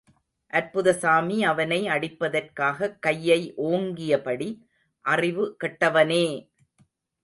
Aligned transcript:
அற்புதசாமி 0.53 1.43
அவனை 1.43 1.87
அடிப்பதற்காக் 1.87 2.99
கையை 2.99 3.53
ஓங்கியபடி, 3.63 4.49
அறிவு 5.05 5.57
கெட்டவனே! 5.63 6.25